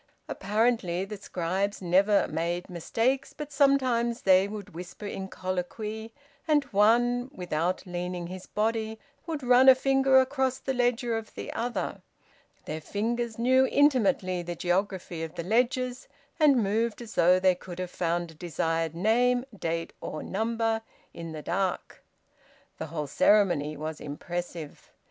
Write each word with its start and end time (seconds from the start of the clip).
Apparently 0.27 1.05
the 1.05 1.17
scribes 1.17 1.79
never 1.79 2.27
made 2.27 2.71
mistakes, 2.71 3.33
but 3.37 3.51
sometimes 3.51 4.23
they 4.23 4.47
would 4.47 4.73
whisper 4.73 5.05
in 5.05 5.27
colloquy, 5.27 6.11
and 6.47 6.63
one, 6.73 7.29
without 7.31 7.85
leaning 7.85 8.25
his 8.25 8.47
body, 8.47 8.97
would 9.27 9.43
run 9.43 9.69
a 9.69 9.75
finger 9.75 10.19
across 10.19 10.57
the 10.57 10.73
ledger 10.73 11.15
of 11.15 11.35
the 11.35 11.53
other; 11.53 12.01
their 12.65 12.81
fingers 12.81 13.37
knew 13.37 13.67
intimately 13.67 14.41
the 14.41 14.55
geography 14.55 15.21
of 15.21 15.35
the 15.35 15.43
ledgers, 15.43 16.07
and 16.39 16.63
moved 16.63 16.99
as 17.03 17.13
though 17.13 17.39
they 17.39 17.53
could 17.53 17.77
have 17.77 17.91
found 17.91 18.31
a 18.31 18.33
desired 18.33 18.95
name, 18.95 19.45
date, 19.55 19.93
or 20.01 20.23
number, 20.23 20.81
in 21.13 21.31
the 21.31 21.43
dark. 21.43 22.03
The 22.79 22.87
whole 22.87 23.05
ceremony 23.05 23.77
was 23.77 24.01
impressive. 24.01 24.89